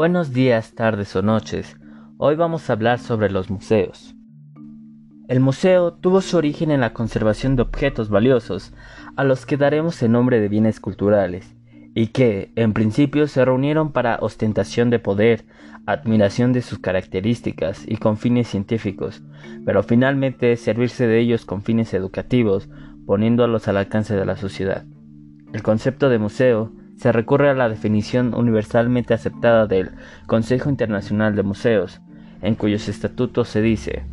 Buenos 0.00 0.32
días, 0.32 0.74
tardes 0.74 1.14
o 1.14 1.20
noches. 1.20 1.76
Hoy 2.16 2.34
vamos 2.34 2.70
a 2.70 2.72
hablar 2.72 3.00
sobre 3.00 3.30
los 3.30 3.50
museos. 3.50 4.14
El 5.28 5.40
museo 5.40 5.92
tuvo 5.92 6.22
su 6.22 6.38
origen 6.38 6.70
en 6.70 6.80
la 6.80 6.94
conservación 6.94 7.54
de 7.54 7.60
objetos 7.60 8.08
valiosos, 8.08 8.72
a 9.14 9.24
los 9.24 9.44
que 9.44 9.58
daremos 9.58 10.02
el 10.02 10.12
nombre 10.12 10.40
de 10.40 10.48
bienes 10.48 10.80
culturales, 10.80 11.54
y 11.94 12.06
que, 12.06 12.50
en 12.56 12.72
principio, 12.72 13.26
se 13.26 13.44
reunieron 13.44 13.92
para 13.92 14.16
ostentación 14.22 14.88
de 14.88 15.00
poder, 15.00 15.44
admiración 15.84 16.54
de 16.54 16.62
sus 16.62 16.78
características 16.78 17.84
y 17.86 17.98
con 17.98 18.16
fines 18.16 18.48
científicos, 18.48 19.22
pero 19.66 19.82
finalmente 19.82 20.56
servirse 20.56 21.06
de 21.08 21.20
ellos 21.20 21.44
con 21.44 21.60
fines 21.60 21.92
educativos, 21.92 22.70
poniéndolos 23.04 23.68
al 23.68 23.76
alcance 23.76 24.16
de 24.16 24.24
la 24.24 24.38
sociedad. 24.38 24.86
El 25.52 25.62
concepto 25.62 26.08
de 26.08 26.18
museo 26.18 26.72
se 27.00 27.12
recurre 27.12 27.48
a 27.48 27.54
la 27.54 27.68
definición 27.70 28.34
universalmente 28.34 29.14
aceptada 29.14 29.66
del 29.66 29.92
Consejo 30.26 30.68
Internacional 30.68 31.34
de 31.34 31.42
Museos, 31.42 32.00
en 32.42 32.54
cuyos 32.54 32.88
estatutos 32.88 33.48
se 33.48 33.62
dice 33.62 34.04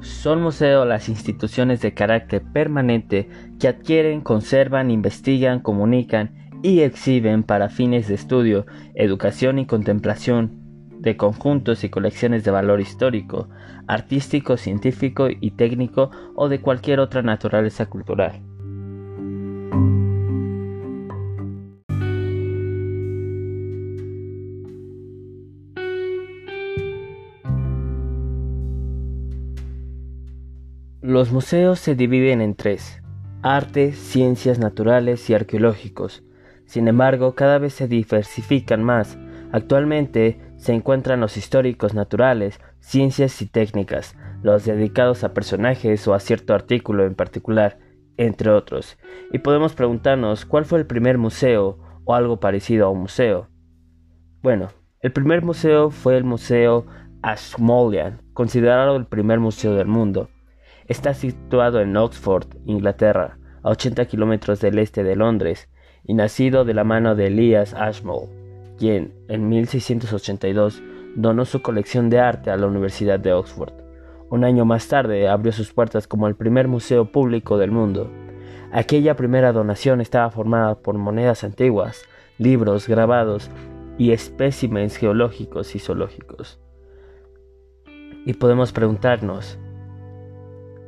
son 0.00 0.40
museos 0.40 0.86
las 0.86 1.08
instituciones 1.08 1.80
de 1.80 1.92
carácter 1.92 2.42
permanente 2.42 3.28
que 3.58 3.68
adquieren, 3.68 4.20
conservan, 4.20 4.90
investigan, 4.90 5.60
comunican 5.60 6.50
y 6.62 6.80
exhiben 6.80 7.42
para 7.42 7.68
fines 7.68 8.08
de 8.08 8.14
estudio, 8.14 8.66
educación 8.94 9.58
y 9.58 9.66
contemplación 9.66 10.62
de 11.00 11.16
conjuntos 11.16 11.84
y 11.84 11.90
colecciones 11.90 12.44
de 12.44 12.50
valor 12.50 12.80
histórico, 12.80 13.48
artístico, 13.86 14.56
científico 14.56 15.28
y 15.28 15.50
técnico 15.52 16.10
o 16.34 16.48
de 16.48 16.60
cualquier 16.60 17.00
otra 17.00 17.22
naturaleza 17.22 17.86
cultural. 17.86 18.42
Los 31.16 31.32
museos 31.32 31.78
se 31.78 31.94
dividen 31.94 32.42
en 32.42 32.54
tres, 32.54 33.00
arte, 33.40 33.92
ciencias 33.92 34.58
naturales 34.58 35.30
y 35.30 35.34
arqueológicos. 35.34 36.22
Sin 36.66 36.88
embargo, 36.88 37.34
cada 37.34 37.56
vez 37.56 37.72
se 37.72 37.88
diversifican 37.88 38.84
más. 38.84 39.16
Actualmente 39.50 40.38
se 40.58 40.74
encuentran 40.74 41.20
los 41.20 41.38
históricos 41.38 41.94
naturales, 41.94 42.60
ciencias 42.80 43.40
y 43.40 43.46
técnicas, 43.46 44.14
los 44.42 44.66
dedicados 44.66 45.24
a 45.24 45.32
personajes 45.32 46.06
o 46.06 46.12
a 46.12 46.20
cierto 46.20 46.52
artículo 46.52 47.06
en 47.06 47.14
particular, 47.14 47.78
entre 48.18 48.50
otros. 48.50 48.98
Y 49.32 49.38
podemos 49.38 49.74
preguntarnos 49.74 50.44
cuál 50.44 50.66
fue 50.66 50.80
el 50.80 50.86
primer 50.86 51.16
museo 51.16 51.78
o 52.04 52.14
algo 52.14 52.40
parecido 52.40 52.84
a 52.84 52.90
un 52.90 53.00
museo. 53.00 53.48
Bueno, 54.42 54.68
el 55.00 55.12
primer 55.12 55.42
museo 55.42 55.88
fue 55.88 56.18
el 56.18 56.24
Museo 56.24 56.84
Ashmolean, 57.22 58.20
considerado 58.34 58.96
el 58.98 59.06
primer 59.06 59.40
museo 59.40 59.76
del 59.76 59.86
mundo. 59.86 60.28
Está 60.88 61.14
situado 61.14 61.80
en 61.80 61.96
Oxford, 61.96 62.46
Inglaterra, 62.64 63.38
a 63.62 63.70
80 63.70 64.04
kilómetros 64.06 64.60
del 64.60 64.78
este 64.78 65.02
de 65.02 65.16
Londres, 65.16 65.68
y 66.04 66.14
nacido 66.14 66.64
de 66.64 66.74
la 66.74 66.84
mano 66.84 67.16
de 67.16 67.26
Elias 67.26 67.74
Ashmole, 67.74 68.28
quien 68.78 69.12
en 69.28 69.48
1682 69.48 70.82
donó 71.16 71.44
su 71.44 71.62
colección 71.62 72.08
de 72.08 72.20
arte 72.20 72.50
a 72.50 72.56
la 72.56 72.68
Universidad 72.68 73.18
de 73.18 73.32
Oxford. 73.32 73.72
Un 74.30 74.44
año 74.44 74.64
más 74.64 74.86
tarde 74.86 75.28
abrió 75.28 75.50
sus 75.50 75.72
puertas 75.72 76.06
como 76.06 76.28
el 76.28 76.36
primer 76.36 76.68
museo 76.68 77.10
público 77.10 77.58
del 77.58 77.72
mundo. 77.72 78.10
Aquella 78.70 79.16
primera 79.16 79.52
donación 79.52 80.00
estaba 80.00 80.30
formada 80.30 80.76
por 80.76 80.96
monedas 80.98 81.42
antiguas, 81.42 82.04
libros, 82.38 82.86
grabados 82.86 83.50
y 83.98 84.12
especímenes 84.12 84.96
geológicos 84.96 85.74
y 85.74 85.80
zoológicos. 85.80 86.60
Y 88.24 88.34
podemos 88.34 88.72
preguntarnos, 88.72 89.58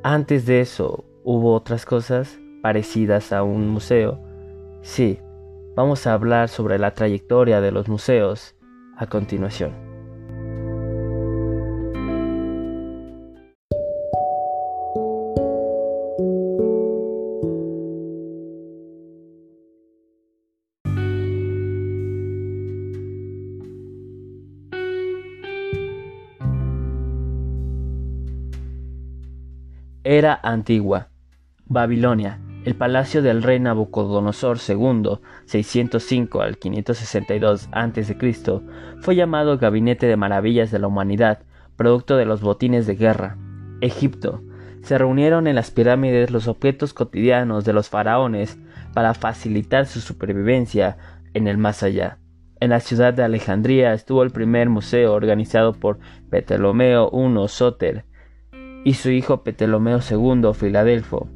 antes 0.03 0.47
de 0.47 0.61
eso, 0.61 1.05
¿hubo 1.25 1.55
otras 1.55 1.85
cosas 1.85 2.39
parecidas 2.63 3.33
a 3.33 3.43
un 3.43 3.69
museo? 3.69 4.21
Sí, 4.83 5.19
vamos 5.75 6.07
a 6.07 6.15
hablar 6.15 6.49
sobre 6.49 6.79
la 6.79 6.95
trayectoria 6.95 7.61
de 7.61 7.73
los 7.73 7.89
museos 7.89 8.55
a 8.97 9.07
continuación. 9.07 9.88
Era 30.11 30.41
antigua. 30.43 31.09
Babilonia, 31.67 32.41
el 32.65 32.75
palacio 32.77 33.21
del 33.21 33.43
rey 33.43 33.61
Nabucodonosor 33.61 34.57
II, 34.67 35.19
605 35.45 36.41
al 36.41 36.57
562 36.57 37.69
a.C., 37.73 38.17
fue 39.01 39.17
llamado 39.17 39.59
Gabinete 39.59 40.07
de 40.07 40.17
Maravillas 40.17 40.71
de 40.71 40.79
la 40.79 40.87
Humanidad, 40.87 41.41
producto 41.77 42.17
de 42.17 42.25
los 42.25 42.41
botines 42.41 42.87
de 42.87 42.95
guerra. 42.95 43.37
Egipto. 43.83 44.43
Se 44.81 44.97
reunieron 44.97 45.47
en 45.47 45.57
las 45.57 45.71
pirámides 45.71 46.31
los 46.31 46.49
objetos 46.49 46.95
cotidianos 46.95 47.67
de 47.67 47.75
los 47.75 47.91
faraones 47.91 48.59
para 48.95 49.13
facilitar 49.13 49.85
su 49.85 50.01
supervivencia 50.01 50.97
en 51.35 51.49
el 51.49 51.59
más 51.59 51.83
allá. 51.83 52.17
En 52.61 52.71
la 52.71 52.81
ciudad 52.81 53.13
de 53.13 53.25
Alejandría 53.25 53.93
estuvo 53.93 54.23
el 54.23 54.31
primer 54.31 54.71
museo 54.71 55.13
organizado 55.13 55.75
por 55.75 55.99
Ptolomeo 56.31 57.11
I 57.13 57.49
Soter, 57.49 58.07
y 58.85 58.95
su 58.95 59.11
hijo 59.11 59.43
Ptolomeo 59.43 60.01
II 60.09 60.53
Filadelfo, 60.55 61.29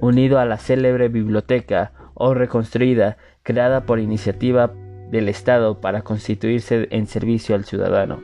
unido 0.00 0.38
a 0.38 0.44
la 0.44 0.58
célebre 0.58 1.08
biblioteca 1.08 1.92
o 2.14 2.34
reconstruida 2.34 3.16
creada 3.42 3.86
por 3.86 3.98
iniciativa 3.98 4.72
del 5.10 5.28
Estado 5.28 5.80
para 5.80 6.02
constituirse 6.02 6.88
en 6.90 7.06
servicio 7.06 7.54
al 7.54 7.64
ciudadano. 7.64 8.22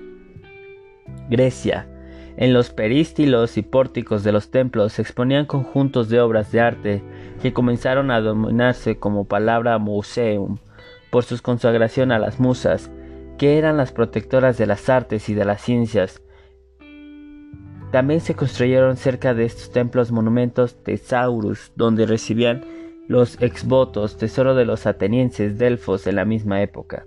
Grecia. 1.29 1.89
En 2.37 2.53
los 2.53 2.69
perístilos 2.69 3.57
y 3.57 3.63
pórticos 3.63 4.23
de 4.23 4.31
los 4.31 4.51
templos 4.51 4.93
se 4.93 5.03
exponían 5.03 5.47
conjuntos 5.47 6.11
de 6.11 6.21
obras 6.21 6.53
de 6.53 6.61
arte 6.61 7.03
que 7.41 7.55
comenzaron 7.55 8.11
a 8.11 8.21
dominarse 8.21 8.99
como 8.99 9.27
palabra 9.27 9.79
museum 9.79 10.59
por 11.11 11.25
su 11.25 11.41
consagración 11.41 12.13
a 12.13 12.19
las 12.19 12.39
musas, 12.39 12.91
que 13.39 13.57
eran 13.57 13.79
las 13.79 13.93
protectoras 13.93 14.59
de 14.59 14.67
las 14.67 14.91
artes 14.91 15.31
y 15.31 15.35
de 15.35 15.47
las 15.47 15.63
ciencias, 15.63 16.23
también 17.97 18.21
se 18.21 18.35
construyeron 18.35 18.99
cerca 18.99 19.33
de 19.33 19.47
estos 19.47 19.71
templos 19.71 20.13
monumentos 20.13 20.83
tesaurus, 20.83 21.73
donde 21.77 22.05
recibían 22.05 22.63
los 23.09 23.41
exvotos, 23.41 24.19
tesoro 24.19 24.55
de 24.55 24.67
los 24.67 24.87
atenienses 24.87 25.57
delfos 25.57 26.07
en 26.07 26.17
la 26.17 26.27
misma 26.27 26.61
época. 26.61 27.07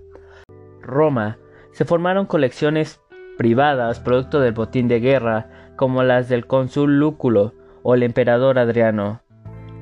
Roma, 0.82 1.38
se 1.70 1.84
formaron 1.84 2.26
colecciones 2.26 3.00
privadas 3.38 4.00
producto 4.00 4.40
del 4.40 4.52
botín 4.52 4.88
de 4.88 4.98
guerra, 4.98 5.72
como 5.76 6.02
las 6.02 6.28
del 6.28 6.48
cónsul 6.48 6.98
Lúculo 6.98 7.54
o 7.84 7.94
el 7.94 8.02
emperador 8.02 8.58
Adriano, 8.58 9.22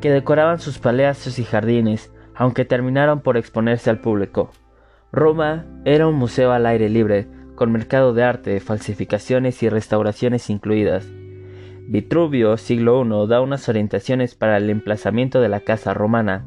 que 0.03 0.11
decoraban 0.11 0.59
sus 0.59 0.79
palacios 0.79 1.39
y 1.39 1.45
jardines, 1.45 2.13
aunque 2.35 2.67
terminaron 2.67 3.23
por 3.23 3.39
exponerse 3.39 3.89
al 3.89 4.03
público. 4.03 4.51
Roma 5.11 5.65
era 5.87 6.07
un 6.07 6.17
museo 6.17 6.53
al 6.53 6.67
aire 6.67 6.91
libre, 6.91 7.29
con 7.59 7.73
mercado 7.73 8.15
de 8.15 8.23
arte, 8.23 8.61
falsificaciones 8.61 9.65
y 9.65 9.69
restauraciones 9.69 10.49
incluidas. 10.49 11.09
Vitruvio, 11.89 12.57
siglo 12.57 13.05
I, 13.05 13.29
da 13.29 13.41
unas 13.41 13.69
orientaciones 13.69 14.37
para 14.37 14.59
el 14.59 14.71
emplazamiento 14.71 15.41
de 15.41 15.49
la 15.49 15.59
casa 15.59 15.93
romana. 15.93 16.47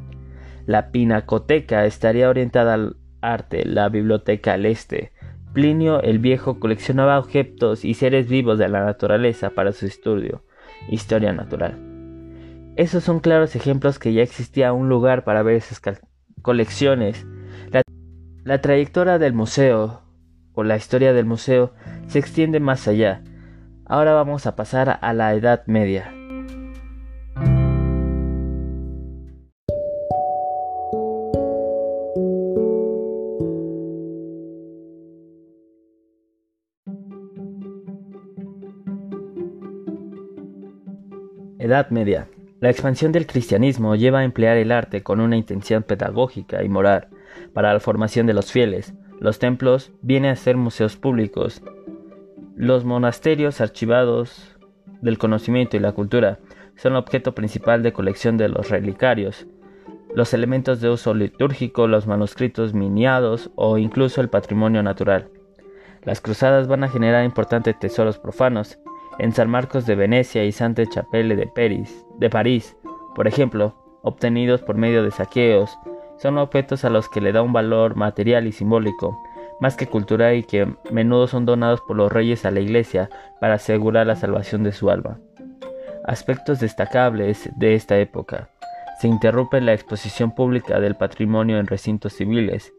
La 0.66 0.90
pinacoteca 0.92 1.86
estaría 1.86 2.30
orientada 2.30 2.76
al 2.76 2.96
arte, 3.20 3.66
la 3.66 3.90
biblioteca 3.90 4.54
al 4.54 4.66
este. 4.66 5.12
Plinio 5.52 6.02
el 6.02 6.20
Viejo 6.20 6.62
coleccionaba 6.62 7.20
objetos 7.20 7.84
y 7.84 7.94
seres 7.94 8.30
vivos 8.30 8.58
de 8.58 8.70
la 8.70 8.86
naturaleza 8.86 9.50
para 9.50 9.74
su 9.74 9.88
estudio, 9.88 10.46
historia 10.88 11.34
natural. 11.34 11.78
Esos 12.78 13.04
son 13.04 13.20
claros 13.20 13.58
ejemplos 13.58 14.00
que 14.00 14.14
ya 14.14 14.22
existía 14.22 14.72
un 14.72 14.88
lugar 14.88 15.26
para 15.26 15.44
ver 15.44 15.58
esas 15.58 15.82
colecciones. 16.42 17.28
La, 17.70 17.82
la 18.46 18.62
trayectoria 18.62 19.20
del 19.20 19.34
museo, 19.34 20.04
la 20.64 20.78
historia 20.78 21.14
del 21.14 21.26
museo 21.26 21.74
se 22.08 22.20
extiende 22.20 22.60
más 22.60 22.88
allá. 22.88 23.24
Ahora 23.86 24.14
vamos 24.14 24.46
a 24.46 24.56
pasar 24.56 25.00
a 25.02 25.14
la 25.14 25.34
Edad 25.34 25.64
Media. 25.68 26.14
Edad 41.60 41.90
Media. 41.92 42.28
La 42.60 42.70
expansión 42.70 43.12
del 43.12 43.28
cristianismo 43.28 43.96
lleva 43.96 44.20
a 44.20 44.24
emplear 44.24 44.58
el 44.58 44.72
arte 44.72 45.04
con 45.04 45.22
una 45.22 45.38
intención 45.38 45.84
pedagógica 45.84 46.64
y 46.64 46.70
moral 46.70 47.08
para 47.54 47.72
la 47.72 47.80
formación 47.80 48.28
de 48.28 48.34
los 48.34 48.52
fieles, 48.52 48.94
Los 49.22 49.38
templos 49.38 49.92
vienen 50.02 50.32
a 50.32 50.36
ser 50.36 50.58
museos 50.58 50.98
públicos. 50.98 51.62
Los 52.56 52.86
monasterios 52.86 53.62
archivados 53.62 54.58
del 55.04 55.20
conocimiento 55.20 55.78
y 55.78 55.80
la 55.80 55.92
cultura 55.92 56.40
son 56.76 56.96
objeto 56.96 57.36
principal 57.36 57.84
de 57.84 57.94
colección 57.94 58.38
de 58.38 58.50
los 58.50 58.72
relicarios. 58.72 59.46
Los 60.16 60.34
elementos 60.34 60.82
de 60.82 60.90
uso 60.90 61.14
litúrgico, 61.14 61.86
los 61.86 62.08
manuscritos 62.08 62.74
miniados 62.74 63.52
o 63.54 63.78
incluso 63.78 64.22
el 64.22 64.30
patrimonio 64.30 64.82
natural. 64.82 65.28
Las 66.02 66.20
cruzadas 66.20 66.68
van 66.68 66.84
a 66.84 66.90
generar 66.90 67.24
importantes 67.24 67.78
tesoros 67.78 68.18
profanos 68.18 68.80
en 69.20 69.34
San 69.34 69.52
Marcos 69.52 69.86
de 69.86 69.94
Venecia 69.94 70.44
y 70.46 70.52
Santa 70.52 70.84
Chapelle 70.88 71.36
de 71.36 72.30
París, 72.32 72.76
por 73.14 73.28
ejemplo, 73.28 73.76
obtenidos 74.02 74.64
por 74.64 74.78
medio 74.78 75.04
de 75.04 75.12
saqueos, 75.12 75.78
son 76.22 76.38
objetos 76.38 76.86
a 76.86 76.92
los 76.92 77.10
que 77.10 77.20
le 77.20 77.32
da 77.32 77.42
un 77.42 77.52
valor 77.52 77.96
material 77.96 78.46
y 78.46 78.52
simbólico, 78.52 79.18
más 79.60 79.76
que 79.76 79.88
cultural 79.88 80.36
y 80.36 80.44
que 80.44 80.62
a 80.62 80.68
menudo 80.92 81.26
son 81.28 81.48
donados 81.48 81.82
por 81.82 81.98
los 81.98 82.12
reyes 82.12 82.46
a 82.46 82.52
la 82.52 82.60
iglesia 82.60 83.10
para 83.40 83.56
asegurar 83.56 84.06
la 84.06 84.16
salvación 84.16 84.64
de 84.64 84.72
su 84.72 84.92
alma. 84.92 85.18
Aspectos 86.06 86.60
destacables 86.60 87.50
de 87.56 87.74
esta 87.74 87.98
época. 87.98 88.50
Se 89.00 89.08
interrumpe 89.08 89.62
la 89.62 89.74
exposición 89.74 90.36
pública 90.36 90.80
del 90.80 90.96
patrimonio 90.96 91.58
en 91.58 91.66
recintos 91.66 92.14
civiles. 92.14 92.72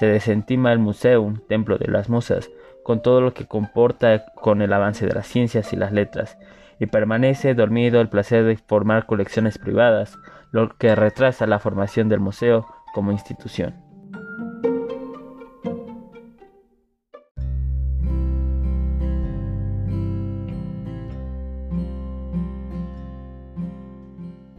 Se 0.00 0.06
desentima 0.06 0.72
el 0.72 0.80
Museum, 0.80 1.38
Templo 1.48 1.78
de 1.78 1.86
las 1.86 2.08
Musas, 2.08 2.50
con 2.82 3.00
todo 3.00 3.20
lo 3.20 3.32
que 3.32 3.46
comporta 3.46 4.24
con 4.34 4.60
el 4.60 4.72
avance 4.72 5.06
de 5.06 5.14
las 5.14 5.28
ciencias 5.28 5.72
y 5.72 5.76
las 5.76 5.92
letras, 5.92 6.36
y 6.80 6.86
permanece 6.86 7.54
dormido 7.54 8.00
el 8.00 8.08
placer 8.08 8.44
de 8.44 8.56
formar 8.56 9.06
colecciones 9.06 9.58
privadas, 9.58 10.18
lo 10.50 10.70
que 10.70 10.96
retrasa 10.96 11.46
la 11.46 11.58
formación 11.58 12.08
del 12.08 12.20
museo 12.20 12.66
como 12.98 13.12
institución. 13.12 13.76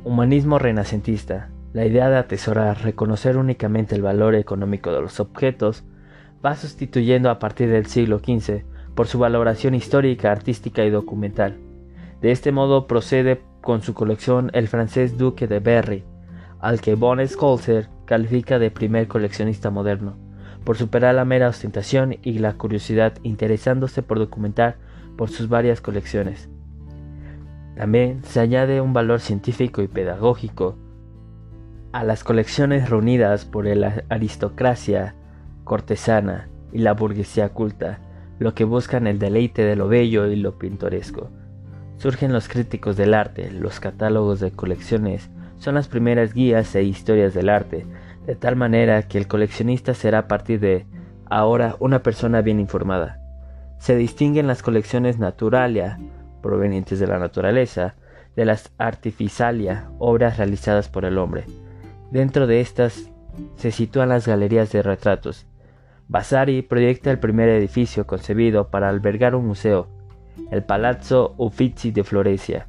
Humanismo 0.05 0.57
renacentista. 0.57 1.49
La 1.73 1.85
idea 1.85 2.09
de 2.09 2.15
atesorar, 2.15 2.81
reconocer 2.81 3.35
únicamente 3.35 3.95
el 3.95 4.03
valor 4.03 4.35
económico 4.35 4.93
de 4.93 5.01
los 5.01 5.19
objetos, 5.19 5.83
va 6.43 6.55
sustituyendo 6.55 7.29
a 7.29 7.39
partir 7.39 7.69
del 7.69 7.87
siglo 7.87 8.19
XV 8.19 8.63
por 8.95 9.07
su 9.07 9.19
valoración 9.19 9.75
histórica, 9.75 10.31
artística 10.31 10.85
y 10.85 10.89
documental. 10.89 11.57
De 12.21 12.31
este 12.31 12.53
modo 12.53 12.87
procede 12.87 13.41
con 13.59 13.81
su 13.81 13.93
colección 13.93 14.49
el 14.53 14.69
francés 14.69 15.17
Duque 15.17 15.45
de 15.45 15.59
Berry, 15.59 16.05
al 16.61 16.79
que 16.79 16.95
Von 16.95 17.19
Scholzer 17.27 17.98
califica 18.09 18.57
de 18.57 18.71
primer 18.71 19.07
coleccionista 19.07 19.69
moderno, 19.69 20.15
por 20.63 20.77
superar 20.77 21.13
la 21.13 21.25
mera 21.25 21.47
ostentación 21.47 22.17
y 22.23 22.39
la 22.39 22.53
curiosidad 22.53 23.13
interesándose 23.21 24.01
por 24.01 24.17
documentar 24.17 24.77
por 25.15 25.29
sus 25.29 25.47
varias 25.47 25.79
colecciones. 25.79 26.49
También 27.75 28.23
se 28.23 28.39
añade 28.39 28.81
un 28.81 28.93
valor 28.93 29.19
científico 29.19 29.83
y 29.83 29.87
pedagógico 29.87 30.75
a 31.91 32.03
las 32.03 32.23
colecciones 32.23 32.89
reunidas 32.89 33.45
por 33.45 33.67
la 33.67 34.03
aristocracia 34.09 35.13
cortesana 35.63 36.49
y 36.71 36.79
la 36.79 36.93
burguesía 36.93 37.49
culta, 37.49 37.99
lo 38.39 38.55
que 38.55 38.63
buscan 38.63 39.05
el 39.05 39.19
deleite 39.19 39.63
de 39.63 39.75
lo 39.75 39.87
bello 39.87 40.25
y 40.25 40.35
lo 40.35 40.57
pintoresco. 40.57 41.29
Surgen 41.97 42.33
los 42.33 42.47
críticos 42.47 42.97
del 42.97 43.13
arte, 43.13 43.51
los 43.51 43.79
catálogos 43.79 44.39
de 44.39 44.49
colecciones 44.49 45.29
son 45.59 45.75
las 45.75 45.89
primeras 45.89 46.33
guías 46.33 46.73
e 46.75 46.83
historias 46.83 47.33
del 47.33 47.49
arte, 47.49 47.85
de 48.29 48.35
tal 48.35 48.55
manera 48.55 49.01
que 49.07 49.17
el 49.17 49.27
coleccionista 49.27 49.95
será 49.95 50.19
a 50.19 50.27
partir 50.27 50.59
de 50.59 50.85
ahora 51.25 51.75
una 51.79 52.03
persona 52.03 52.43
bien 52.43 52.59
informada. 52.59 53.19
Se 53.79 53.95
distinguen 53.95 54.45
las 54.45 54.61
colecciones 54.61 55.17
naturalia, 55.17 55.97
provenientes 56.43 56.99
de 56.99 57.07
la 57.07 57.17
naturaleza, 57.17 57.95
de 58.35 58.45
las 58.45 58.71
artificialia, 58.77 59.89
obras 59.97 60.37
realizadas 60.37 60.89
por 60.89 61.05
el 61.05 61.17
hombre. 61.17 61.45
Dentro 62.11 62.45
de 62.45 62.61
estas 62.61 63.09
se 63.55 63.71
sitúan 63.71 64.09
las 64.09 64.27
galerías 64.27 64.71
de 64.71 64.83
retratos, 64.83 65.47
Vasari 66.07 66.61
proyecta 66.61 67.09
el 67.09 67.17
primer 67.17 67.49
edificio 67.49 68.05
concebido 68.05 68.69
para 68.69 68.89
albergar 68.89 69.33
un 69.33 69.47
museo, 69.47 69.87
el 70.51 70.63
Palazzo 70.63 71.33
Uffizi 71.39 71.89
de 71.89 72.03
Florencia. 72.03 72.67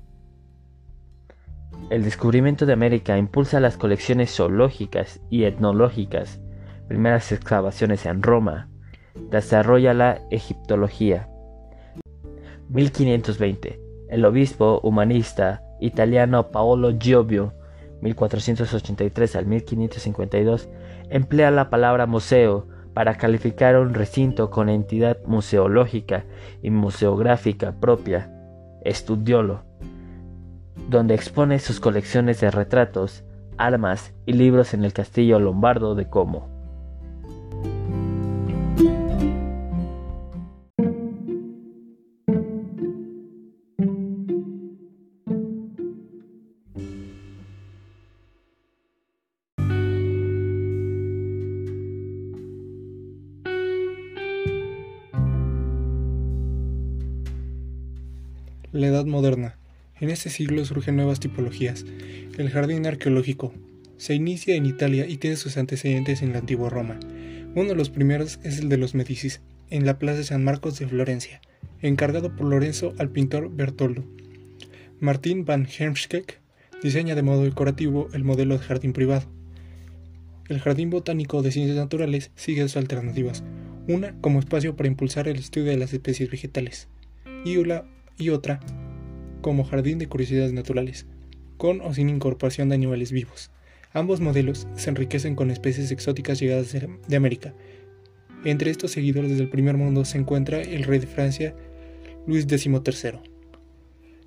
El 1.90 2.04
descubrimiento 2.04 2.66
de 2.66 2.72
América 2.72 3.19
impulsa 3.19 3.58
las 3.58 3.76
colecciones 3.76 4.32
zoológicas 4.37 5.20
y 5.28 5.42
etnológicas, 5.42 6.40
primeras 6.87 7.32
excavaciones 7.32 8.06
en 8.06 8.22
Roma, 8.22 8.69
desarrolla 9.28 9.92
la 9.92 10.20
egiptología. 10.31 11.28
1520. 12.69 13.81
El 14.08 14.25
obispo 14.25 14.78
humanista 14.84 15.64
italiano 15.81 16.52
Paolo 16.52 16.96
Giovio, 16.96 17.54
1483 18.02 19.34
al 19.34 19.46
1552, 19.46 20.69
emplea 21.08 21.50
la 21.50 21.70
palabra 21.70 22.06
museo 22.06 22.69
para 22.94 23.16
calificar 23.16 23.76
un 23.76 23.94
recinto 23.94 24.48
con 24.50 24.69
entidad 24.69 25.19
museológica 25.26 26.25
y 26.62 26.70
museográfica 26.70 27.72
propia, 27.81 28.31
Estudiolo, 28.84 29.64
donde 30.90 31.14
expone 31.14 31.60
sus 31.60 31.78
colecciones 31.78 32.40
de 32.40 32.50
retratos, 32.50 33.22
armas 33.56 34.12
y 34.26 34.32
libros 34.32 34.75
en 34.75 34.84
el 34.84 34.92
castillo 34.92 35.38
lombardo 35.38 35.94
de 35.94 36.10
Como. 36.10 36.50
Este 60.20 60.28
siglo 60.28 60.62
surgen 60.67 60.97
nuevas 60.97 61.18
tipologías. 61.18 61.87
El 62.37 62.50
jardín 62.50 62.87
arqueológico. 62.87 63.54
Se 63.97 64.14
inicia 64.14 64.54
en 64.54 64.66
Italia 64.66 65.06
y 65.06 65.16
tiene 65.16 65.37
sus 65.37 65.56
antecedentes 65.56 66.21
en 66.21 66.33
la 66.33 66.40
antigua 66.40 66.68
Roma. 66.68 67.00
Uno 67.54 67.71
de 67.71 67.75
los 67.75 67.88
primeros 67.88 68.38
es 68.42 68.59
el 68.59 68.68
de 68.68 68.76
los 68.76 68.94
Medicis, 68.94 69.40
en 69.71 69.87
la 69.87 69.99
Plaza 69.99 70.18
de 70.18 70.25
San 70.25 70.44
Marcos 70.44 70.78
de 70.78 70.87
Florencia, 70.87 71.40
encargado 71.80 72.37
por 72.37 72.49
Lorenzo 72.49 72.92
al 72.99 73.09
pintor 73.09 73.50
Bertoldo. 73.50 74.04
Martín 75.00 75.47
van 75.47 75.66
Hermschkeck 75.66 76.38
diseña 76.83 77.14
de 77.14 77.23
modo 77.23 77.44
decorativo 77.44 78.11
el 78.12 78.23
modelo 78.23 78.59
de 78.59 78.64
jardín 78.64 78.92
privado. 78.92 79.25
El 80.50 80.61
Jardín 80.61 80.90
Botánico 80.90 81.40
de 81.40 81.50
Ciencias 81.50 81.78
Naturales 81.78 82.30
sigue 82.35 82.61
dos 82.61 82.76
alternativas, 82.76 83.42
una 83.88 84.14
como 84.21 84.38
espacio 84.38 84.76
para 84.76 84.88
impulsar 84.88 85.28
el 85.28 85.38
estudio 85.38 85.71
de 85.71 85.78
las 85.78 85.94
especies 85.94 86.30
vegetales 86.30 86.88
y 87.47 87.56
una 87.56 87.85
y 88.18 88.28
otra 88.28 88.61
como 89.40 89.64
jardín 89.64 89.99
de 89.99 90.09
curiosidades 90.09 90.52
naturales, 90.52 91.06
con 91.56 91.80
o 91.80 91.92
sin 91.94 92.09
incorporación 92.09 92.68
de 92.68 92.75
animales 92.75 93.12
vivos. 93.12 93.50
Ambos 93.92 94.20
modelos 94.20 94.66
se 94.76 94.90
enriquecen 94.90 95.35
con 95.35 95.50
especies 95.50 95.90
exóticas 95.90 96.38
llegadas 96.38 96.73
de 96.73 97.16
América. 97.16 97.54
Entre 98.44 98.70
estos 98.70 98.92
seguidores 98.92 99.37
del 99.37 99.50
primer 99.50 99.76
mundo 99.76 100.04
se 100.04 100.18
encuentra 100.18 100.62
el 100.62 100.85
rey 100.85 101.00
de 101.00 101.06
Francia, 101.06 101.54
Luis 102.26 102.47
XIII. 102.49 103.18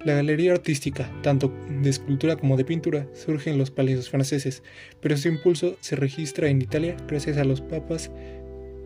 La 0.06 0.16
galería 0.16 0.52
artística, 0.52 1.10
tanto 1.24 1.54
de 1.82 1.90
escultura 1.90 2.36
como 2.36 2.58
de 2.58 2.66
pintura, 2.66 3.08
surge 3.14 3.50
en 3.50 3.58
los 3.58 3.72
palacios 3.72 4.10
franceses, 4.10 4.62
pero 5.02 5.16
su 5.16 5.30
impulso 5.30 5.78
se 5.80 5.96
registra 5.96 6.50
en 6.50 6.62
Italia 6.62 6.98
gracias 7.08 7.38
a 7.38 7.46
los 7.46 7.62
papas 7.62 8.12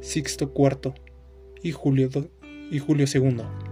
Sixto 0.01 0.53
IV 0.55 0.93
y 1.63 1.71
Julio, 1.71 2.09
y 2.69 2.77
Julio 2.77 3.07
II 3.11 3.66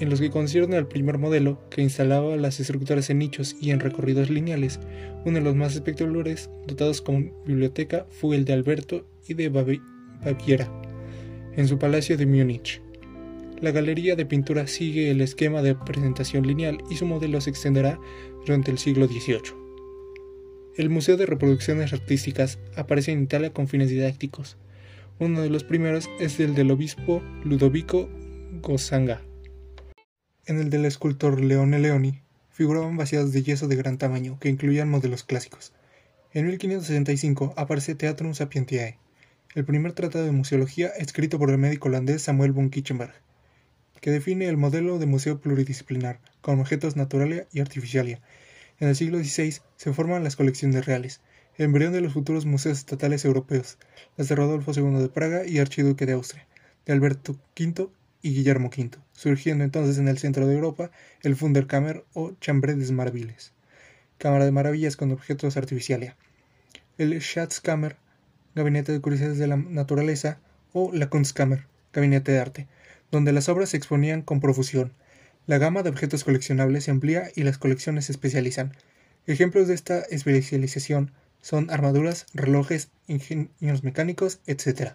en 0.00 0.08
los 0.08 0.20
que 0.20 0.30
concierne 0.30 0.76
al 0.76 0.88
primer 0.88 1.18
modelo, 1.18 1.60
que 1.68 1.82
instalaba 1.82 2.36
las 2.36 2.58
estructuras 2.58 3.10
en 3.10 3.18
nichos 3.18 3.54
y 3.60 3.70
en 3.70 3.80
recorridos 3.80 4.30
lineales, 4.30 4.80
uno 5.26 5.38
de 5.38 5.44
los 5.44 5.54
más 5.54 5.74
espectaculares 5.74 6.50
dotados 6.66 7.02
con 7.02 7.34
biblioteca 7.44 8.06
fue 8.08 8.36
el 8.36 8.46
de 8.46 8.54
Alberto 8.54 9.06
y 9.28 9.34
de 9.34 9.50
Baviera, 9.50 10.72
en 11.54 11.68
su 11.68 11.78
palacio 11.78 12.16
de 12.16 12.24
Múnich. 12.24 12.80
La 13.60 13.72
galería 13.72 14.16
de 14.16 14.24
pintura 14.24 14.66
sigue 14.66 15.10
el 15.10 15.20
esquema 15.20 15.60
de 15.60 15.74
presentación 15.74 16.46
lineal 16.46 16.78
y 16.90 16.96
su 16.96 17.04
modelo 17.04 17.38
se 17.42 17.50
extenderá 17.50 18.00
durante 18.46 18.70
el 18.70 18.78
siglo 18.78 19.06
XVIII. 19.06 19.54
El 20.76 20.88
Museo 20.88 21.18
de 21.18 21.26
Reproducciones 21.26 21.92
Artísticas 21.92 22.58
aparece 22.74 23.12
en 23.12 23.24
Italia 23.24 23.52
con 23.52 23.68
fines 23.68 23.90
didácticos. 23.90 24.56
Uno 25.18 25.42
de 25.42 25.50
los 25.50 25.62
primeros 25.62 26.08
es 26.20 26.40
el 26.40 26.54
del 26.54 26.70
obispo 26.70 27.22
Ludovico 27.44 28.08
Gosanga, 28.62 29.20
en 30.46 30.58
el 30.58 30.70
del 30.70 30.84
escultor 30.84 31.40
Leone 31.40 31.78
Leoni 31.78 32.22
figuraban 32.50 32.96
vaciados 32.96 33.32
de 33.32 33.42
yeso 33.42 33.68
de 33.68 33.76
gran 33.76 33.98
tamaño 33.98 34.38
que 34.38 34.48
incluían 34.48 34.88
modelos 34.88 35.24
clásicos. 35.24 35.72
En 36.32 36.46
1565 36.46 37.54
aparece 37.56 37.94
Teatrum 37.94 38.34
Sapientiae, 38.34 38.98
el 39.54 39.64
primer 39.64 39.92
tratado 39.92 40.24
de 40.24 40.32
museología 40.32 40.88
escrito 40.88 41.38
por 41.38 41.50
el 41.50 41.58
médico 41.58 41.88
holandés 41.88 42.22
Samuel 42.22 42.52
von 42.52 42.70
Kitchenberg, 42.70 43.14
que 44.00 44.10
define 44.10 44.46
el 44.46 44.56
modelo 44.56 44.98
de 44.98 45.06
museo 45.06 45.40
pluridisciplinar, 45.40 46.20
con 46.40 46.60
objetos 46.60 46.96
naturalia 46.96 47.46
y 47.52 47.60
artificialia. 47.60 48.20
En 48.78 48.88
el 48.88 48.96
siglo 48.96 49.18
XVI 49.18 49.60
se 49.76 49.92
forman 49.92 50.24
las 50.24 50.36
colecciones 50.36 50.86
reales, 50.86 51.20
embrión 51.58 51.92
de 51.92 52.00
los 52.00 52.12
futuros 52.12 52.46
museos 52.46 52.78
estatales 52.78 53.24
europeos, 53.24 53.78
las 54.16 54.28
de 54.28 54.34
Rodolfo 54.34 54.72
II 54.74 55.02
de 55.02 55.08
Praga 55.08 55.46
y 55.46 55.58
Archiduque 55.58 56.06
de 56.06 56.12
Austria, 56.12 56.46
de 56.86 56.92
Alberto 56.92 57.36
V 57.58 57.90
y 58.22 58.34
Guillermo 58.34 58.68
V, 58.68 58.90
surgiendo 59.12 59.64
entonces 59.64 59.98
en 59.98 60.08
el 60.08 60.18
centro 60.18 60.46
de 60.46 60.54
Europa 60.54 60.90
el 61.22 61.36
Funderkammer 61.36 62.04
o 62.12 62.32
Chambre 62.40 62.74
des 62.74 62.90
Maravilles, 62.90 63.52
cámara 64.18 64.44
de 64.44 64.52
maravillas 64.52 64.96
con 64.96 65.10
objetos 65.12 65.56
artificiales, 65.56 66.14
el 66.98 67.18
Schatzkammer, 67.20 67.96
gabinete 68.54 68.92
de 68.92 69.00
curiosidades 69.00 69.38
de 69.38 69.46
la 69.46 69.56
naturaleza, 69.56 70.38
o 70.72 70.92
la 70.92 71.08
Kunstkammer, 71.08 71.66
gabinete 71.92 72.32
de 72.32 72.40
arte, 72.40 72.66
donde 73.10 73.32
las 73.32 73.48
obras 73.48 73.70
se 73.70 73.76
exponían 73.76 74.22
con 74.22 74.40
profusión. 74.40 74.92
La 75.46 75.58
gama 75.58 75.82
de 75.82 75.90
objetos 75.90 76.24
coleccionables 76.24 76.84
se 76.84 76.90
amplía 76.90 77.30
y 77.34 77.42
las 77.42 77.58
colecciones 77.58 78.06
se 78.06 78.12
especializan. 78.12 78.76
Ejemplos 79.26 79.68
de 79.68 79.74
esta 79.74 80.00
especialización 80.00 81.12
son 81.40 81.70
armaduras, 81.70 82.26
relojes, 82.34 82.90
ingenios 83.08 83.82
mecánicos, 83.82 84.40
etc. 84.46 84.92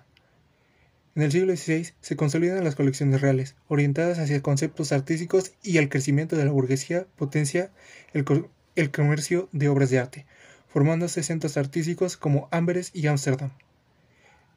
En 1.16 1.22
el 1.22 1.32
siglo 1.32 1.56
XVI 1.56 1.94
se 2.02 2.18
consolidan 2.18 2.66
las 2.66 2.76
colecciones 2.76 3.22
reales, 3.22 3.56
orientadas 3.70 4.20
hacia 4.20 4.42
conceptos 4.42 4.92
artísticos 4.92 5.54
y 5.64 5.78
al 5.78 5.88
crecimiento 5.88 6.36
de 6.36 6.44
la 6.44 6.52
burguesía 6.52 7.08
potencia 7.16 7.72
el, 8.12 8.26
el 8.76 8.92
comercio 8.92 9.48
de 9.54 9.70
obras 9.70 9.90
de 9.90 10.00
arte, 10.00 10.26
formándose 10.68 11.24
centros 11.24 11.56
artísticos 11.56 12.18
como 12.18 12.50
Amberes 12.52 12.92
y 12.94 13.08
Ámsterdam. 13.08 13.52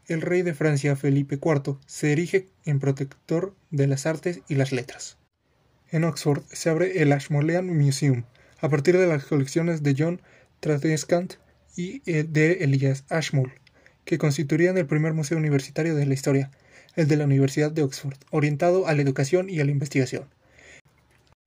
El 0.09 0.21
rey 0.21 0.43
de 0.43 0.53
Francia, 0.53 0.97
Felipe 0.97 1.37
IV, 1.37 1.77
se 1.87 2.11
erige 2.11 2.49
en 2.65 2.81
protector 2.81 3.55
de 3.71 3.87
las 3.87 4.07
artes 4.07 4.41
y 4.49 4.57
las 4.57 4.73
letras. 4.73 5.17
En 5.91 6.03
Oxford 6.03 6.43
se 6.51 6.71
abre 6.71 7.03
el 7.03 7.13
Ashmolean 7.13 7.69
Museum, 7.69 8.25
a 8.61 8.69
partir 8.69 8.99
de 8.99 9.07
las 9.07 9.25
colecciones 9.27 9.85
de 9.85 9.95
John 9.97 10.23
Tradescant 10.59 11.35
y 11.77 12.01
de 12.01 12.65
Elias 12.65 13.05
Ashmole, 13.11 13.55
que 14.09 14.17
constituirían 14.17 14.79
el 14.79 14.87
primer 14.87 15.13
museo 15.13 15.37
universitario 15.37 15.95
de 15.95 16.07
la 16.07 16.15
historia, 16.15 16.51
el 16.97 17.09
de 17.09 17.19
la 17.19 17.27
Universidad 17.27 17.71
de 17.71 17.83
Oxford, 17.83 18.17
orientado 18.31 18.87
a 18.87 18.95
la 18.95 19.03
educación 19.03 19.51
y 19.51 19.61
a 19.61 19.67
la 19.67 19.71
investigación. 19.71 20.25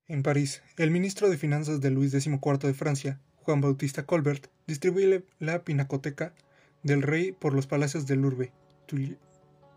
En 0.07 0.21
París, 0.21 0.61
el 0.77 0.91
ministro 0.91 1.31
de 1.31 1.39
Finanzas 1.39 1.81
de 1.81 1.89
Luis 1.89 2.11
XIV 2.11 2.59
de 2.59 2.73
Francia, 2.75 3.19
Juan 3.37 3.61
Bautista 3.61 4.05
Colbert, 4.05 4.45
distribuye 4.67 5.23
la 5.39 5.63
pinacoteca 5.63 6.35
del 6.83 7.01
rey 7.01 7.31
por 7.31 7.55
los 7.55 7.65
palacios 7.65 8.05
de 8.05 8.15
Louvre, 8.15 8.51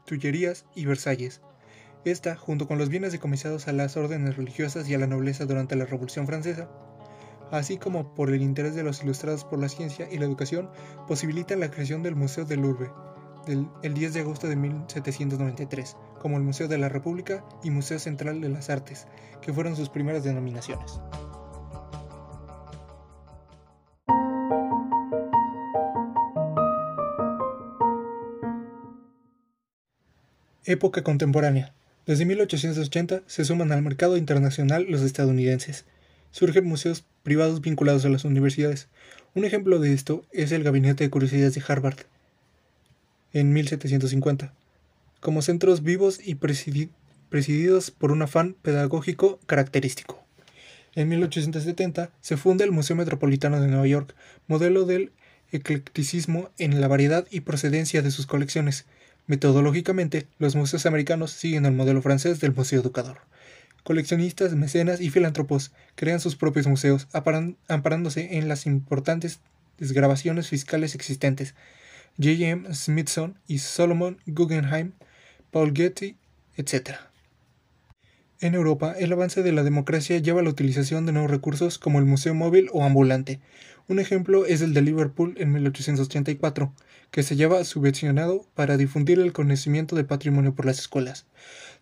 Tullerías 0.04 0.66
y 0.76 0.84
Versalles. 0.84 1.40
Esta, 2.04 2.36
junto 2.36 2.68
con 2.68 2.76
los 2.76 2.90
bienes 2.90 3.12
decomisados 3.12 3.66
a 3.66 3.72
las 3.72 3.96
órdenes 3.96 4.36
religiosas 4.36 4.86
y 4.90 4.94
a 4.94 4.98
la 4.98 5.06
nobleza 5.06 5.46
durante 5.46 5.74
la 5.74 5.86
Revolución 5.86 6.26
Francesa, 6.26 6.68
así 7.58 7.78
como 7.78 8.14
por 8.14 8.30
el 8.30 8.42
interés 8.42 8.74
de 8.74 8.82
los 8.82 9.02
ilustrados 9.02 9.44
por 9.44 9.58
la 9.58 9.68
ciencia 9.68 10.08
y 10.10 10.18
la 10.18 10.24
educación, 10.24 10.70
posibilitan 11.06 11.60
la 11.60 11.70
creación 11.70 12.02
del 12.02 12.16
Museo 12.16 12.44
del 12.44 12.62
del, 13.46 13.68
el 13.82 13.94
10 13.94 14.14
de 14.14 14.20
agosto 14.20 14.48
de 14.48 14.56
1793, 14.56 15.96
como 16.20 16.36
el 16.36 16.42
Museo 16.42 16.68
de 16.68 16.78
la 16.78 16.88
República 16.88 17.44
y 17.62 17.70
Museo 17.70 17.98
Central 17.98 18.40
de 18.40 18.48
las 18.48 18.70
Artes, 18.70 19.06
que 19.40 19.52
fueron 19.52 19.76
sus 19.76 19.88
primeras 19.88 20.24
denominaciones. 20.24 21.00
Época 30.66 31.02
contemporánea. 31.02 31.74
Desde 32.06 32.24
1880 32.24 33.22
se 33.26 33.44
suman 33.44 33.70
al 33.70 33.82
mercado 33.82 34.16
internacional 34.16 34.86
los 34.88 35.02
estadounidenses. 35.02 35.84
Surgen 36.34 36.66
museos 36.66 37.04
privados 37.22 37.60
vinculados 37.60 38.04
a 38.04 38.08
las 38.08 38.24
universidades. 38.24 38.88
Un 39.36 39.44
ejemplo 39.44 39.78
de 39.78 39.92
esto 39.92 40.24
es 40.32 40.50
el 40.50 40.64
Gabinete 40.64 41.04
de 41.04 41.10
Curiosidades 41.10 41.54
de 41.54 41.62
Harvard, 41.64 41.98
en 43.32 43.52
1750, 43.52 44.52
como 45.20 45.42
centros 45.42 45.84
vivos 45.84 46.18
y 46.20 46.34
presididos 46.34 47.92
por 47.92 48.10
un 48.10 48.22
afán 48.22 48.56
pedagógico 48.62 49.38
característico. 49.46 50.24
En 50.96 51.08
1870 51.08 52.10
se 52.20 52.36
funda 52.36 52.64
el 52.64 52.72
Museo 52.72 52.96
Metropolitano 52.96 53.60
de 53.60 53.68
Nueva 53.68 53.86
York, 53.86 54.16
modelo 54.48 54.86
del 54.86 55.12
eclecticismo 55.52 56.50
en 56.58 56.80
la 56.80 56.88
variedad 56.88 57.28
y 57.30 57.42
procedencia 57.42 58.02
de 58.02 58.10
sus 58.10 58.26
colecciones, 58.26 58.86
Metodológicamente, 59.26 60.26
los 60.38 60.54
museos 60.54 60.84
americanos 60.84 61.30
siguen 61.30 61.64
el 61.64 61.72
modelo 61.72 62.02
francés 62.02 62.40
del 62.40 62.54
museo 62.54 62.82
educador. 62.82 63.20
Coleccionistas, 63.84 64.54
mecenas 64.54 65.00
y 65.00 65.10
filántropos 65.10 65.70
crean 65.94 66.18
sus 66.18 66.36
propios 66.36 66.66
museos, 66.66 67.06
amparándose 67.68 68.38
en 68.38 68.48
las 68.48 68.64
importantes 68.66 69.40
desgrabaciones 69.78 70.48
fiscales 70.48 70.94
existentes. 70.94 71.54
J. 72.16 72.30
M. 72.46 72.74
Smithson 72.74 73.38
y 73.46 73.58
Solomon 73.58 74.18
Guggenheim, 74.26 74.92
Paul 75.50 75.72
Getty, 75.74 76.16
etc. 76.56 76.96
En 78.40 78.54
Europa, 78.54 78.94
el 78.98 79.12
avance 79.12 79.42
de 79.42 79.52
la 79.52 79.62
democracia 79.62 80.18
lleva 80.18 80.40
a 80.40 80.44
la 80.44 80.50
utilización 80.50 81.04
de 81.04 81.12
nuevos 81.12 81.30
recursos 81.30 81.78
como 81.78 81.98
el 81.98 82.06
museo 82.06 82.34
móvil 82.34 82.70
o 82.72 82.84
ambulante, 82.84 83.40
un 83.86 83.98
ejemplo 83.98 84.46
es 84.46 84.62
el 84.62 84.72
de 84.72 84.80
Liverpool 84.80 85.34
en 85.36 85.52
1884, 85.52 86.72
que 87.10 87.22
se 87.22 87.36
lleva 87.36 87.62
subvencionado 87.64 88.46
para 88.54 88.78
difundir 88.78 89.20
el 89.20 89.34
conocimiento 89.34 89.94
del 89.94 90.06
patrimonio 90.06 90.54
por 90.54 90.64
las 90.64 90.78
escuelas. 90.78 91.26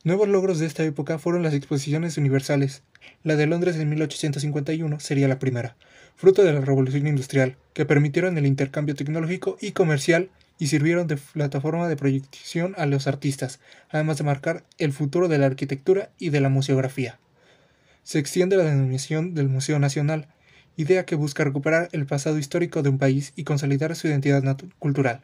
Nuevos 0.04 0.26
logros 0.26 0.58
de 0.58 0.66
esta 0.66 0.82
época 0.82 1.20
fueron 1.20 1.44
las 1.44 1.54
exposiciones 1.54 2.18
universales. 2.18 2.82
La 3.22 3.36
de 3.36 3.46
Londres 3.46 3.76
en 3.76 3.88
1851 3.88 4.98
sería 4.98 5.28
la 5.28 5.38
primera, 5.38 5.76
fruto 6.16 6.42
de 6.42 6.52
la 6.52 6.60
revolución 6.60 7.06
industrial, 7.06 7.56
que 7.72 7.86
permitieron 7.86 8.36
el 8.36 8.46
intercambio 8.46 8.96
tecnológico 8.96 9.58
y 9.60 9.70
comercial 9.70 10.28
y 10.58 10.66
sirvieron 10.66 11.06
de 11.06 11.18
plataforma 11.18 11.88
de 11.88 11.94
proyección 11.94 12.74
a 12.78 12.86
los 12.86 13.06
artistas, 13.06 13.60
además 13.90 14.18
de 14.18 14.24
marcar 14.24 14.64
el 14.78 14.92
futuro 14.92 15.28
de 15.28 15.38
la 15.38 15.46
arquitectura 15.46 16.10
y 16.18 16.30
de 16.30 16.40
la 16.40 16.48
museografía. 16.48 17.20
Se 18.02 18.18
extiende 18.18 18.56
la 18.56 18.64
denominación 18.64 19.34
del 19.34 19.48
Museo 19.48 19.78
Nacional, 19.78 20.26
idea 20.76 21.06
que 21.06 21.14
busca 21.14 21.44
recuperar 21.44 21.88
el 21.92 22.06
pasado 22.06 22.38
histórico 22.38 22.82
de 22.82 22.88
un 22.88 22.98
país 22.98 23.32
y 23.36 23.44
consolidar 23.44 23.94
su 23.94 24.08
identidad 24.08 24.42
cultural, 24.80 25.20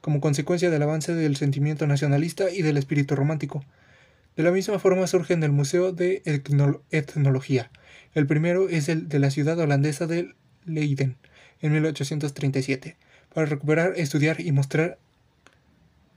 como 0.00 0.20
consecuencia 0.20 0.68
del 0.68 0.82
avance 0.82 1.14
del 1.14 1.36
sentimiento 1.36 1.86
nacionalista 1.86 2.50
y 2.50 2.62
del 2.62 2.76
espíritu 2.76 3.14
romántico. 3.14 3.64
De 4.36 4.42
la 4.42 4.50
misma 4.50 4.78
forma 4.78 5.06
surgen 5.06 5.42
el 5.42 5.52
Museo 5.52 5.92
de 5.92 6.22
Etnología. 6.24 7.70
El 8.14 8.26
primero 8.26 8.68
es 8.68 8.88
el 8.88 9.08
de 9.08 9.18
la 9.18 9.30
ciudad 9.30 9.58
holandesa 9.58 10.06
de 10.06 10.34
Leiden, 10.64 11.16
en 11.60 11.72
1837, 11.72 12.96
para 13.34 13.46
recuperar, 13.46 13.94
estudiar 13.96 14.40
y 14.40 14.52
mostrar, 14.52 14.98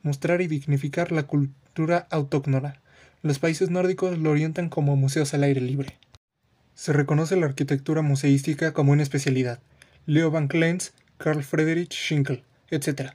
mostrar 0.03 0.41
y 0.41 0.48
dignificar 0.48 1.12
la 1.12 1.24
cultura 1.24 2.08
autóctona. 2.10 2.82
Los 3.22 3.39
países 3.39 3.70
nórdicos 3.70 4.17
lo 4.17 4.32
orientan 4.32 4.70
como 4.70 4.96
museos 4.96 5.34
al 5.34 5.43
aire 5.43 5.62
libre. 5.62 5.98
Se 6.75 6.93
reconoce 6.93 7.36
la 7.36 7.46
arquitectura 7.46 8.01
museística 8.01 8.74
como 8.74 8.91
una 8.91 9.03
especialidad. 9.03 9.60
Leo 10.05 10.32
van 10.32 10.48
Clens, 10.48 10.93
Carl 11.17 11.43
Friedrich 11.43 11.93
Schinkel, 11.93 12.43
etc. 12.70 13.13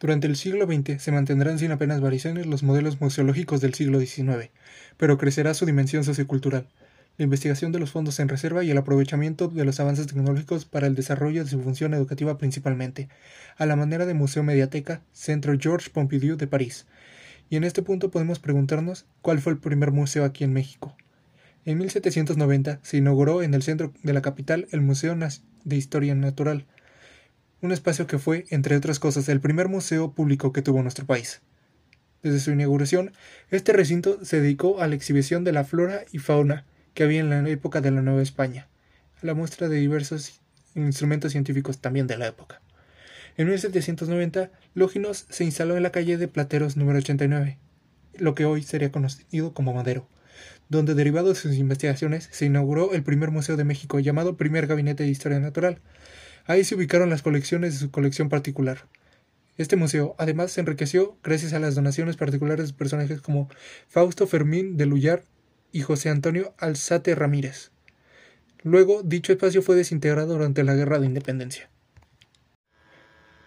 Durante 0.00 0.28
el 0.28 0.36
siglo 0.36 0.66
XX 0.66 1.02
se 1.02 1.10
mantendrán 1.10 1.58
sin 1.58 1.72
apenas 1.72 2.00
variaciones 2.00 2.46
los 2.46 2.62
modelos 2.62 3.00
museológicos 3.00 3.60
del 3.60 3.74
siglo 3.74 3.98
XIX, 3.98 4.50
pero 4.96 5.18
crecerá 5.18 5.54
su 5.54 5.66
dimensión 5.66 6.04
sociocultural, 6.04 6.68
la 7.16 7.24
investigación 7.24 7.72
de 7.72 7.80
los 7.80 7.90
fondos 7.90 8.20
en 8.20 8.28
reserva 8.28 8.62
y 8.62 8.70
el 8.70 8.78
aprovechamiento 8.78 9.48
de 9.48 9.64
los 9.64 9.80
avances 9.80 10.06
tecnológicos 10.06 10.66
para 10.66 10.86
el 10.86 10.94
desarrollo 10.94 11.42
de 11.42 11.50
su 11.50 11.60
función 11.60 11.94
educativa 11.94 12.38
principalmente, 12.38 13.08
a 13.56 13.66
la 13.66 13.74
manera 13.74 14.06
de 14.06 14.14
Museo 14.14 14.44
Mediateca, 14.44 15.02
Centro 15.12 15.58
Georges 15.58 15.88
Pompidou 15.88 16.36
de 16.36 16.46
París. 16.46 16.86
Y 17.50 17.56
en 17.56 17.64
este 17.64 17.82
punto 17.82 18.12
podemos 18.12 18.38
preguntarnos 18.38 19.04
cuál 19.20 19.40
fue 19.40 19.52
el 19.52 19.58
primer 19.58 19.90
museo 19.90 20.24
aquí 20.24 20.44
en 20.44 20.52
México. 20.52 20.96
En 21.64 21.76
1790 21.78 22.78
se 22.82 22.98
inauguró 22.98 23.42
en 23.42 23.52
el 23.52 23.64
centro 23.64 23.92
de 24.04 24.12
la 24.12 24.22
capital 24.22 24.68
el 24.70 24.80
Museo 24.80 25.16
de 25.64 25.76
Historia 25.76 26.14
Natural, 26.14 26.66
un 27.60 27.72
espacio 27.72 28.06
que 28.06 28.18
fue, 28.18 28.46
entre 28.50 28.76
otras 28.76 28.98
cosas, 28.98 29.28
el 29.28 29.40
primer 29.40 29.68
museo 29.68 30.12
público 30.12 30.52
que 30.52 30.62
tuvo 30.62 30.82
nuestro 30.82 31.06
país. 31.06 31.40
Desde 32.22 32.40
su 32.40 32.50
inauguración, 32.50 33.12
este 33.50 33.72
recinto 33.72 34.24
se 34.24 34.40
dedicó 34.40 34.80
a 34.80 34.88
la 34.88 34.94
exhibición 34.94 35.44
de 35.44 35.52
la 35.52 35.64
flora 35.64 36.02
y 36.12 36.18
fauna 36.18 36.64
que 36.94 37.04
había 37.04 37.20
en 37.20 37.30
la 37.30 37.48
época 37.48 37.80
de 37.80 37.90
la 37.90 38.02
Nueva 38.02 38.22
España, 38.22 38.68
a 39.22 39.26
la 39.26 39.34
muestra 39.34 39.68
de 39.68 39.78
diversos 39.78 40.40
instrumentos 40.74 41.32
científicos 41.32 41.78
también 41.78 42.06
de 42.06 42.16
la 42.16 42.26
época. 42.26 42.60
En 43.36 43.48
1790, 43.48 44.50
Lóginos 44.74 45.26
se 45.28 45.44
instaló 45.44 45.76
en 45.76 45.82
la 45.82 45.92
calle 45.92 46.16
de 46.16 46.28
Plateros 46.28 46.76
número 46.76 46.98
89, 46.98 47.58
lo 48.16 48.34
que 48.34 48.44
hoy 48.44 48.62
sería 48.62 48.90
conocido 48.90 49.54
como 49.54 49.74
Madero 49.74 50.08
donde 50.68 50.94
derivado 50.94 51.30
de 51.30 51.34
sus 51.34 51.56
investigaciones 51.56 52.28
se 52.30 52.46
inauguró 52.46 52.92
el 52.92 53.02
primer 53.02 53.30
museo 53.30 53.56
de 53.56 53.64
México 53.64 53.98
llamado 54.00 54.36
Primer 54.36 54.66
Gabinete 54.66 55.02
de 55.02 55.10
Historia 55.10 55.40
Natural. 55.40 55.80
Ahí 56.48 56.64
se 56.64 56.74
ubicaron 56.74 57.10
las 57.10 57.20
colecciones 57.20 57.74
de 57.74 57.80
su 57.80 57.90
colección 57.90 58.30
particular. 58.30 58.86
Este 59.58 59.76
museo 59.76 60.14
además 60.18 60.50
se 60.50 60.62
enriqueció 60.62 61.18
gracias 61.22 61.52
a 61.52 61.58
las 61.58 61.74
donaciones 61.74 62.16
particulares 62.16 62.68
de 62.68 62.72
personajes 62.72 63.20
como 63.20 63.50
Fausto 63.86 64.26
Fermín 64.26 64.78
de 64.78 64.86
Lullar 64.86 65.24
y 65.72 65.82
José 65.82 66.08
Antonio 66.08 66.54
Alzate 66.56 67.14
Ramírez. 67.14 67.70
Luego, 68.62 69.02
dicho 69.02 69.30
espacio 69.30 69.60
fue 69.60 69.76
desintegrado 69.76 70.32
durante 70.32 70.64
la 70.64 70.74
Guerra 70.74 70.98
de 70.98 71.06
Independencia. 71.06 71.68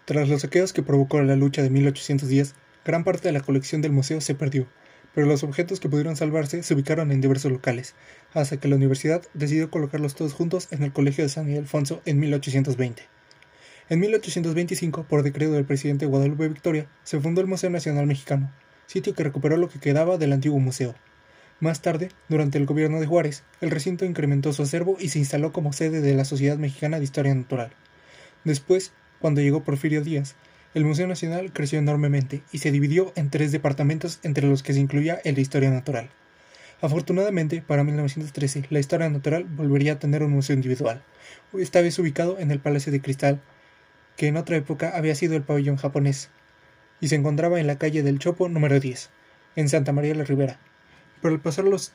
Tras 0.04 0.28
los 0.28 0.42
saqueos 0.42 0.72
que 0.72 0.84
provocó 0.84 1.20
la 1.22 1.34
lucha 1.34 1.62
de 1.62 1.70
1810, 1.70 2.54
gran 2.84 3.02
parte 3.02 3.26
de 3.26 3.32
la 3.32 3.40
colección 3.40 3.82
del 3.82 3.90
museo 3.90 4.20
se 4.20 4.36
perdió, 4.36 4.68
pero 5.14 5.26
los 5.26 5.42
objetos 5.42 5.80
que 5.80 5.88
pudieron 5.88 6.16
salvarse 6.16 6.62
se 6.62 6.74
ubicaron 6.74 7.12
en 7.12 7.20
diversos 7.20 7.52
locales, 7.52 7.94
hasta 8.32 8.56
que 8.56 8.68
la 8.68 8.76
universidad 8.76 9.22
decidió 9.34 9.70
colocarlos 9.70 10.14
todos 10.14 10.32
juntos 10.32 10.68
en 10.70 10.82
el 10.82 10.92
Colegio 10.92 11.24
de 11.24 11.30
San 11.30 11.48
Ildefonso 11.48 12.00
en 12.04 12.18
1820. 12.20 13.02
En 13.88 14.00
1825, 14.00 15.04
por 15.04 15.22
decreto 15.22 15.52
del 15.52 15.64
presidente 15.64 16.06
Guadalupe 16.06 16.48
Victoria, 16.48 16.86
se 17.02 17.20
fundó 17.20 17.40
el 17.40 17.46
Museo 17.46 17.68
Nacional 17.70 18.06
Mexicano, 18.06 18.50
sitio 18.86 19.14
que 19.14 19.24
recuperó 19.24 19.56
lo 19.56 19.68
que 19.68 19.80
quedaba 19.80 20.18
del 20.18 20.32
antiguo 20.32 20.58
museo. 20.60 20.94
Más 21.60 21.82
tarde, 21.82 22.08
durante 22.28 22.58
el 22.58 22.66
gobierno 22.66 23.00
de 23.00 23.06
Juárez, 23.06 23.44
el 23.60 23.70
recinto 23.70 24.04
incrementó 24.04 24.52
su 24.52 24.62
acervo 24.62 24.96
y 24.98 25.10
se 25.10 25.18
instaló 25.18 25.52
como 25.52 25.72
sede 25.72 26.00
de 26.00 26.14
la 26.14 26.24
Sociedad 26.24 26.56
Mexicana 26.56 26.98
de 26.98 27.04
Historia 27.04 27.34
Natural. 27.34 27.72
Después, 28.44 28.92
cuando 29.20 29.40
llegó 29.40 29.62
Porfirio 29.62 30.02
Díaz, 30.02 30.34
el 30.74 30.84
Museo 30.84 31.06
Nacional 31.06 31.52
creció 31.52 31.78
enormemente 31.78 32.42
y 32.50 32.58
se 32.58 32.70
dividió 32.70 33.12
en 33.14 33.28
tres 33.28 33.52
departamentos 33.52 34.20
entre 34.22 34.46
los 34.46 34.62
que 34.62 34.72
se 34.72 34.80
incluía 34.80 35.20
el 35.24 35.34
de 35.34 35.42
Historia 35.42 35.70
Natural. 35.70 36.08
Afortunadamente, 36.80 37.60
para 37.60 37.84
1913, 37.84 38.64
la 38.70 38.80
Historia 38.80 39.08
Natural 39.08 39.44
volvería 39.44 39.92
a 39.92 39.98
tener 39.98 40.22
un 40.22 40.32
museo 40.32 40.56
individual, 40.56 41.02
esta 41.58 41.80
vez 41.82 41.98
ubicado 41.98 42.38
en 42.38 42.50
el 42.50 42.58
Palacio 42.58 42.90
de 42.90 43.02
Cristal, 43.02 43.40
que 44.16 44.28
en 44.28 44.36
otra 44.36 44.56
época 44.56 44.92
había 44.94 45.14
sido 45.14 45.36
el 45.36 45.42
pabellón 45.42 45.76
japonés, 45.76 46.30
y 47.00 47.08
se 47.08 47.16
encontraba 47.16 47.60
en 47.60 47.66
la 47.66 47.78
calle 47.78 48.02
del 48.02 48.18
Chopo 48.18 48.48
número 48.48 48.80
10, 48.80 49.10
en 49.56 49.68
Santa 49.68 49.92
María 49.92 50.14
la 50.14 50.24
Ribera. 50.24 50.58
Por 51.20 51.32
el 51.32 51.40
pasar 51.40 51.66
los, 51.66 51.92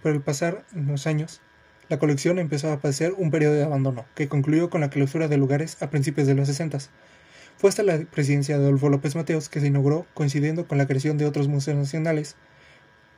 por 0.00 0.12
el 0.12 0.20
pasar 0.20 0.64
los 0.72 1.06
años, 1.06 1.40
la 1.88 1.98
colección 1.98 2.38
empezó 2.38 2.72
a 2.72 2.80
padecer 2.80 3.12
un 3.18 3.30
periodo 3.30 3.54
de 3.54 3.64
abandono, 3.64 4.06
que 4.14 4.28
concluyó 4.28 4.70
con 4.70 4.80
la 4.80 4.90
clausura 4.90 5.28
de 5.28 5.36
lugares 5.36 5.76
a 5.82 5.90
principios 5.90 6.26
de 6.26 6.34
los 6.34 6.46
60. 6.46 6.78
Fue 7.62 7.68
hasta 7.68 7.84
la 7.84 7.96
presidencia 7.96 8.58
de 8.58 8.64
Adolfo 8.64 8.88
López 8.88 9.14
Mateos 9.14 9.48
que 9.48 9.60
se 9.60 9.68
inauguró, 9.68 10.04
coincidiendo 10.14 10.66
con 10.66 10.78
la 10.78 10.88
creación 10.88 11.16
de 11.16 11.26
otros 11.26 11.46
museos 11.46 11.76
nacionales, 11.76 12.34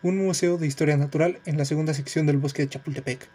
un 0.03 0.19
museo 0.19 0.59
de 0.59 0.67
historia 0.67 0.99
natural 0.99 1.41
en 1.47 1.57
la 1.57 1.65
segunda 1.65 1.95
sección 1.95 2.27
del 2.27 2.37
bosque 2.37 2.61
de 2.61 2.69
Chapultepec. 2.69 3.27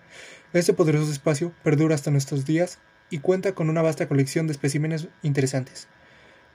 Este 0.53 0.73
poderoso 0.73 1.11
espacio 1.11 1.51
perdura 1.63 1.95
hasta 1.95 2.11
nuestros 2.11 2.45
días 2.45 2.77
y 3.09 3.21
cuenta 3.21 3.55
con 3.55 3.71
una 3.71 3.81
vasta 3.81 4.07
colección 4.07 4.45
de 4.45 4.51
especímenes 4.51 5.07
interesantes 5.23 5.87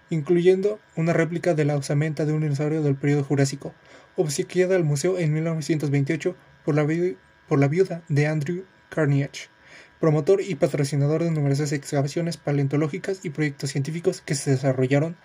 incluyendo 0.09 0.79
una 0.95 1.13
réplica 1.13 1.55
de 1.55 1.65
la 1.65 1.77
osamenta 1.77 2.25
de 2.25 2.33
un 2.33 2.43
dinosaurio 2.43 2.81
del 2.83 2.95
periodo 2.95 3.25
Jurásico, 3.25 3.75
obsequiada 4.15 4.77
al 4.77 4.85
museo 4.85 5.19
en 5.19 5.33
1928 5.33 6.37
por 6.65 6.77
la, 6.77 6.87
por 7.49 7.59
la 7.59 7.67
viuda 7.67 8.05
de 8.09 8.29
Andrew 8.29 8.65
Carnegie, 8.91 9.49
promotor 10.05 10.43
y 10.43 10.55
patrocinador 10.57 11.25
de 11.25 11.31
numerosas 11.31 11.73
excavaciones 11.73 12.37
paleontológicas 12.37 13.25
y 13.25 13.31
proyectos 13.31 13.71
científicos 13.71 14.21
que 14.21 14.35
se 14.35 14.51
desarrollaron 14.51 15.17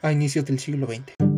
a 0.00 0.10
inicios 0.10 0.46
del 0.46 0.58
siglo 0.58 0.86
XX. 0.86 1.31